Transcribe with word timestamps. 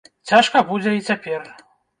Цяжка 0.29 0.63
будзе 0.71 0.95
і 0.95 1.05
цяпер. 1.13 1.41